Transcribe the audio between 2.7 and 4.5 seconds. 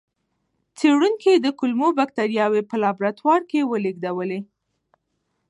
لابراتوار کې ولېږدولې.